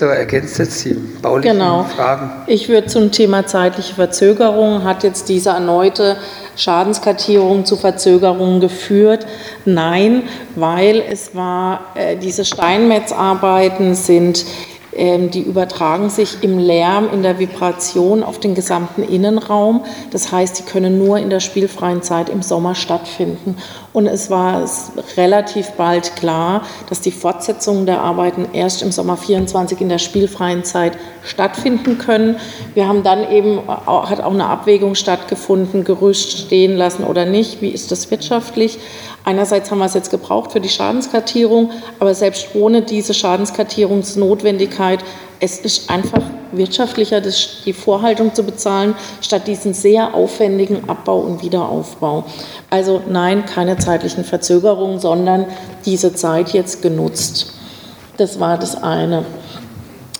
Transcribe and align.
So 0.00 0.06
ergänzt 0.06 0.58
jetzt 0.58 0.82
die 0.86 0.94
baulichen 0.94 1.58
genau. 1.58 1.84
Fragen. 1.84 2.30
Ich 2.46 2.70
würde 2.70 2.86
zum 2.86 3.12
Thema 3.12 3.44
zeitliche 3.44 3.94
Verzögerung, 3.94 4.82
hat 4.82 5.04
jetzt 5.04 5.28
diese 5.28 5.50
erneute 5.50 6.16
Schadenskartierung 6.56 7.66
zu 7.66 7.76
Verzögerungen 7.76 8.60
geführt? 8.60 9.26
Nein, 9.66 10.22
weil 10.56 11.02
es 11.06 11.34
war, 11.34 11.80
äh, 11.96 12.16
diese 12.16 12.46
Steinmetzarbeiten 12.46 13.94
sind 13.94 14.46
die 14.92 15.42
übertragen 15.42 16.10
sich 16.10 16.42
im 16.42 16.58
Lärm, 16.58 17.08
in 17.12 17.22
der 17.22 17.38
Vibration 17.38 18.24
auf 18.24 18.40
den 18.40 18.54
gesamten 18.54 19.02
Innenraum. 19.02 19.84
Das 20.10 20.32
heißt, 20.32 20.58
die 20.58 20.62
können 20.64 20.98
nur 20.98 21.18
in 21.18 21.30
der 21.30 21.40
spielfreien 21.40 22.02
Zeit 22.02 22.28
im 22.28 22.42
Sommer 22.42 22.74
stattfinden. 22.74 23.56
Und 23.92 24.06
es 24.06 24.30
war 24.30 24.64
relativ 25.16 25.70
bald 25.72 26.16
klar, 26.16 26.62
dass 26.88 27.00
die 27.00 27.12
Fortsetzungen 27.12 27.86
der 27.86 28.00
Arbeiten 28.00 28.48
erst 28.52 28.82
im 28.82 28.90
Sommer 28.90 29.16
24 29.16 29.80
in 29.80 29.88
der 29.88 29.98
spielfreien 29.98 30.64
Zeit 30.64 30.98
stattfinden 31.24 31.98
können. 31.98 32.36
Wir 32.74 32.88
haben 32.88 33.02
dann 33.02 33.30
eben, 33.30 33.60
hat 33.68 34.20
auch 34.20 34.32
eine 34.32 34.46
Abwägung 34.46 34.94
stattgefunden, 34.94 35.84
Gerüst 35.84 36.38
stehen 36.38 36.76
lassen 36.76 37.04
oder 37.04 37.26
nicht. 37.26 37.62
Wie 37.62 37.70
ist 37.70 37.90
das 37.92 38.10
wirtschaftlich? 38.10 38.78
Einerseits 39.24 39.70
haben 39.70 39.78
wir 39.78 39.84
es 39.84 39.94
jetzt 39.94 40.10
gebraucht 40.10 40.52
für 40.52 40.60
die 40.60 40.68
Schadenskartierung, 40.68 41.70
aber 41.98 42.14
selbst 42.14 42.48
ohne 42.54 42.82
diese 42.82 43.14
Schadenskartierungsnotwendigkeit, 43.14 45.00
es 45.40 45.58
ist 45.58 45.90
einfach 45.90 46.22
wirtschaftlicher, 46.52 47.20
die 47.20 47.72
Vorhaltung 47.72 48.34
zu 48.34 48.42
bezahlen, 48.42 48.94
statt 49.20 49.46
diesen 49.46 49.74
sehr 49.74 50.14
aufwendigen 50.14 50.88
Abbau 50.88 51.20
und 51.20 51.42
Wiederaufbau. 51.42 52.24
Also 52.68 53.02
nein, 53.08 53.46
keine 53.46 53.76
zeitlichen 53.76 54.24
Verzögerungen, 54.24 54.98
sondern 54.98 55.46
diese 55.86 56.14
Zeit 56.14 56.50
jetzt 56.50 56.82
genutzt. 56.82 57.54
Das 58.16 58.40
war 58.40 58.58
das 58.58 58.82
eine. 58.82 59.24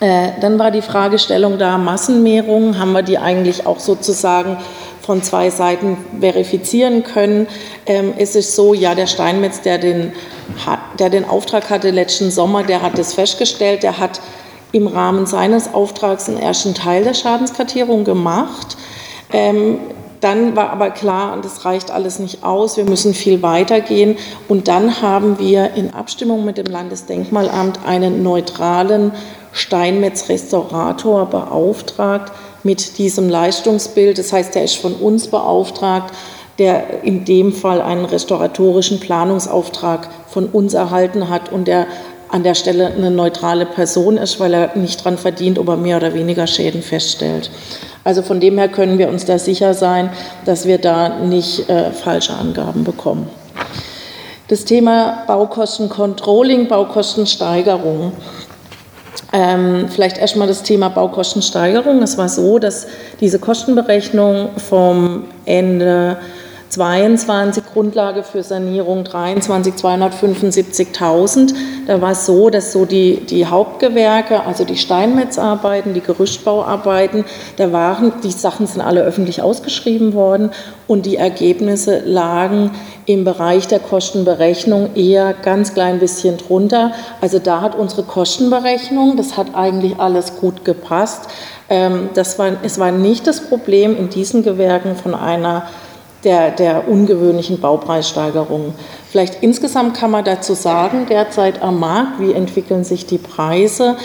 Äh, 0.00 0.32
dann 0.40 0.58
war 0.58 0.70
die 0.70 0.82
Fragestellung 0.82 1.58
da, 1.58 1.78
Massenmehrungen, 1.78 2.78
haben 2.78 2.92
wir 2.92 3.02
die 3.02 3.16
eigentlich 3.16 3.66
auch 3.66 3.78
sozusagen 3.78 4.58
von 5.06 5.22
zwei 5.22 5.50
Seiten 5.50 5.96
verifizieren 6.20 7.04
können. 7.04 7.46
Ähm, 7.86 8.12
es 8.18 8.34
ist 8.34 8.56
so, 8.56 8.74
ja, 8.74 8.94
der 8.94 9.06
Steinmetz, 9.06 9.62
der 9.62 9.78
den, 9.78 10.12
der 10.98 11.10
den 11.10 11.24
Auftrag 11.24 11.70
hatte 11.70 11.90
letzten 11.90 12.30
Sommer, 12.30 12.64
der 12.64 12.82
hat 12.82 12.98
es 12.98 13.14
festgestellt, 13.14 13.84
der 13.84 13.98
hat 13.98 14.20
im 14.72 14.88
Rahmen 14.88 15.26
seines 15.26 15.72
Auftrags 15.72 16.28
einen 16.28 16.38
ersten 16.38 16.74
Teil 16.74 17.04
der 17.04 17.14
Schadenskartierung 17.14 18.04
gemacht. 18.04 18.76
Ähm, 19.32 19.78
dann 20.20 20.56
war 20.56 20.70
aber 20.70 20.90
klar, 20.90 21.38
das 21.42 21.64
reicht 21.64 21.90
alles 21.90 22.18
nicht 22.18 22.42
aus, 22.42 22.76
wir 22.76 22.84
müssen 22.84 23.14
viel 23.14 23.42
weitergehen. 23.42 24.16
Und 24.48 24.66
dann 24.66 25.02
haben 25.02 25.38
wir 25.38 25.74
in 25.74 25.94
Abstimmung 25.94 26.44
mit 26.44 26.58
dem 26.58 26.66
Landesdenkmalamt 26.66 27.80
einen 27.86 28.22
neutralen 28.22 29.12
Steinmetz-Restaurator 29.52 31.26
beauftragt, 31.26 32.32
mit 32.66 32.98
diesem 32.98 33.30
Leistungsbild. 33.30 34.18
Das 34.18 34.32
heißt, 34.32 34.54
er 34.56 34.64
ist 34.64 34.76
von 34.76 34.92
uns 34.92 35.28
beauftragt, 35.28 36.12
der 36.58 37.02
in 37.04 37.24
dem 37.24 37.52
Fall 37.52 37.80
einen 37.80 38.04
restauratorischen 38.04 39.00
Planungsauftrag 39.00 40.08
von 40.28 40.46
uns 40.46 40.74
erhalten 40.74 41.30
hat 41.30 41.50
und 41.50 41.66
der 41.68 41.86
an 42.28 42.42
der 42.42 42.54
Stelle 42.54 42.88
eine 42.88 43.12
neutrale 43.12 43.66
Person 43.66 44.16
ist, 44.16 44.40
weil 44.40 44.52
er 44.52 44.76
nicht 44.76 45.00
daran 45.00 45.16
verdient, 45.16 45.60
ob 45.60 45.68
er 45.68 45.76
mehr 45.76 45.96
oder 45.96 46.12
weniger 46.12 46.48
Schäden 46.48 46.82
feststellt. 46.82 47.50
Also 48.02 48.22
von 48.22 48.40
dem 48.40 48.58
her 48.58 48.68
können 48.68 48.98
wir 48.98 49.08
uns 49.08 49.24
da 49.24 49.38
sicher 49.38 49.74
sein, 49.74 50.10
dass 50.44 50.66
wir 50.66 50.78
da 50.78 51.20
nicht 51.20 51.68
äh, 51.70 51.92
falsche 51.92 52.34
Angaben 52.34 52.82
bekommen. 52.82 53.28
Das 54.48 54.64
Thema 54.64 55.24
Baukostencontrolling, 55.28 56.66
Baukostensteigerung. 56.68 58.12
Ähm, 59.38 59.90
vielleicht 59.90 60.16
erstmal 60.16 60.48
das 60.48 60.62
Thema 60.62 60.88
Baukostensteigerung. 60.88 62.02
Es 62.02 62.16
war 62.16 62.30
so, 62.30 62.58
dass 62.58 62.86
diese 63.20 63.38
Kostenberechnung 63.38 64.48
vom 64.56 65.24
Ende 65.44 66.16
22 66.68 67.64
Grundlage 67.64 68.22
für 68.22 68.42
Sanierung 68.42 69.04
23 69.04 69.74
275.000. 69.74 71.54
Da 71.86 72.00
war 72.00 72.12
es 72.12 72.26
so, 72.26 72.50
dass 72.50 72.72
so 72.72 72.84
die, 72.84 73.20
die 73.26 73.46
Hauptgewerke, 73.46 74.44
also 74.44 74.64
die 74.64 74.76
Steinmetzarbeiten, 74.76 75.94
die 75.94 76.00
Gerüstbauarbeiten, 76.00 77.24
da 77.56 77.72
waren, 77.72 78.12
die 78.22 78.30
Sachen 78.30 78.66
sind 78.66 78.80
alle 78.80 79.02
öffentlich 79.02 79.42
ausgeschrieben 79.42 80.14
worden 80.14 80.50
und 80.86 81.06
die 81.06 81.16
Ergebnisse 81.16 82.00
lagen 82.04 82.72
im 83.06 83.24
Bereich 83.24 83.68
der 83.68 83.78
Kostenberechnung 83.78 84.96
eher 84.96 85.32
ganz 85.34 85.74
klein 85.74 86.00
bisschen 86.00 86.36
drunter. 86.36 86.92
Also 87.20 87.38
da 87.38 87.60
hat 87.60 87.76
unsere 87.76 88.02
Kostenberechnung, 88.02 89.16
das 89.16 89.36
hat 89.36 89.54
eigentlich 89.54 89.98
alles 89.98 90.36
gut 90.36 90.64
gepasst. 90.64 91.28
Ähm, 91.68 92.10
das 92.14 92.38
war, 92.38 92.52
es 92.62 92.78
war 92.78 92.90
nicht 92.90 93.26
das 93.26 93.48
Problem 93.48 93.96
in 93.96 94.10
diesen 94.10 94.42
Gewerken 94.42 94.96
von 94.96 95.14
einer 95.14 95.68
der, 96.24 96.50
der 96.50 96.88
ungewöhnlichen 96.88 97.60
Baupreissteigerungen. 97.60 98.74
Vielleicht 99.10 99.42
insgesamt 99.42 99.96
kann 99.96 100.10
man 100.10 100.24
dazu 100.24 100.54
sagen, 100.54 101.06
derzeit 101.08 101.62
am 101.62 101.80
Markt, 101.80 102.20
wie 102.20 102.32
entwickeln 102.32 102.84
sich 102.84 103.06
die 103.06 103.18
Preise? 103.18 103.96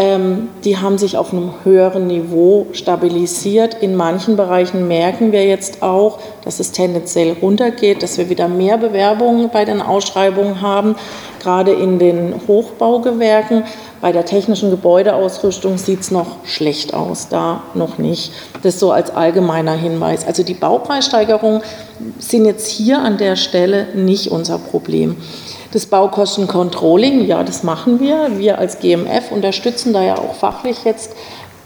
Ähm, 0.00 0.48
die 0.64 0.78
haben 0.78 0.96
sich 0.96 1.18
auf 1.18 1.32
einem 1.32 1.52
höheren 1.62 2.06
Niveau 2.06 2.68
stabilisiert. 2.72 3.76
In 3.82 3.96
manchen 3.96 4.34
Bereichen 4.34 4.88
merken 4.88 5.30
wir 5.30 5.44
jetzt 5.44 5.82
auch, 5.82 6.18
dass 6.42 6.58
es 6.58 6.72
tendenziell 6.72 7.36
runtergeht, 7.42 8.02
dass 8.02 8.16
wir 8.16 8.30
wieder 8.30 8.48
mehr 8.48 8.78
Bewerbungen 8.78 9.50
bei 9.50 9.66
den 9.66 9.82
Ausschreibungen 9.82 10.62
haben, 10.62 10.96
gerade 11.40 11.72
in 11.72 11.98
den 11.98 12.34
Hochbaugewerken. 12.46 13.64
Bei 14.00 14.12
der 14.12 14.24
technischen 14.24 14.70
Gebäudeausrüstung 14.70 15.76
sieht 15.78 16.00
es 16.00 16.10
noch 16.10 16.44
schlecht 16.44 16.94
aus, 16.94 17.28
da 17.28 17.62
noch 17.74 17.98
nicht. 17.98 18.32
Das 18.62 18.78
so 18.78 18.92
als 18.92 19.10
allgemeiner 19.10 19.74
Hinweis. 19.74 20.26
Also 20.26 20.42
die 20.42 20.54
Baupreissteigerungen 20.54 21.62
sind 22.18 22.44
jetzt 22.44 22.68
hier 22.68 23.00
an 23.00 23.18
der 23.18 23.36
Stelle 23.36 23.88
nicht 23.94 24.30
unser 24.30 24.58
Problem. 24.58 25.16
Das 25.72 25.86
Baukostencontrolling, 25.86 27.26
ja, 27.26 27.44
das 27.44 27.62
machen 27.62 28.00
wir. 28.00 28.38
Wir 28.38 28.58
als 28.58 28.80
GMF 28.80 29.30
unterstützen 29.30 29.92
da 29.92 30.02
ja 30.02 30.18
auch 30.18 30.34
fachlich 30.34 30.84
jetzt 30.84 31.12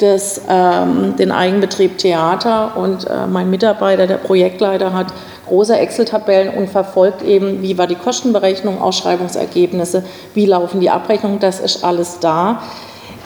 das, 0.00 0.40
ähm, 0.48 1.14
den 1.16 1.32
Eigenbetrieb 1.32 1.98
Theater 1.98 2.76
und 2.76 3.08
äh, 3.08 3.26
mein 3.26 3.50
Mitarbeiter, 3.50 4.06
der 4.06 4.16
Projektleiter, 4.16 4.92
hat 4.92 5.08
große 5.48 5.76
Excel-Tabellen 5.76 6.54
und 6.54 6.70
verfolgt 6.70 7.22
eben, 7.22 7.62
wie 7.62 7.76
war 7.76 7.86
die 7.86 7.96
Kostenberechnung, 7.96 8.80
Ausschreibungsergebnisse, 8.80 10.04
wie 10.34 10.46
laufen 10.46 10.80
die 10.80 10.90
Abrechnungen, 10.90 11.40
das 11.40 11.60
ist 11.60 11.84
alles 11.84 12.18
da. 12.20 12.62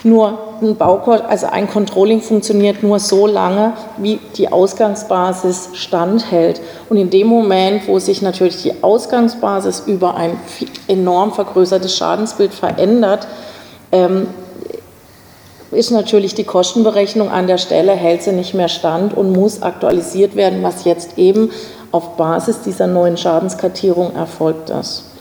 Nur 0.07 0.39
ein 0.61 0.77
Baukost, 0.77 1.25
also 1.25 1.47
ein 1.47 1.69
Controlling 1.69 2.21
funktioniert 2.21 2.83
nur 2.83 2.99
so 2.99 3.27
lange, 3.27 3.73
wie 3.97 4.21
die 4.37 4.53
Ausgangsbasis 4.53 5.71
standhält. 5.73 6.61
Und 6.91 6.99
in 6.99 7.09
dem 7.09 7.27
Moment, 7.27 7.89
wo 7.89 7.99
sich 7.99 8.21
natürlich 8.21 8.63
die 8.63 8.83
Ausgangsbasis 8.83 9.85
über 9.87 10.15
ein 10.17 10.39
enorm 10.89 11.33
vergrößertes 11.33 11.97
Schadensbild 11.97 12.53
verändert, 12.53 13.27
ähm, 13.93 14.27
ist 15.75 15.91
natürlich 15.91 16.35
die 16.35 16.45
Kostenberechnung 16.45 17.31
an 17.31 17.47
der 17.47 17.59
Stelle, 17.59 17.93
hält 17.93 18.23
sie 18.23 18.33
nicht 18.33 18.55
mehr 18.55 18.69
stand 18.69 19.15
und 19.15 19.33
muss 19.33 19.63
aktualisiert 19.63 20.37
werden, 20.37 20.63
was 20.63 20.85
jetzt 20.85 21.19
eben 21.19 21.51
auf 21.93 22.17
Basis 22.17 22.63
dieser 22.63 22.87
neuen 22.87 23.17
Schadenskartierung 23.17 24.15
erfolgt 24.15 24.71
ist. 24.71 25.14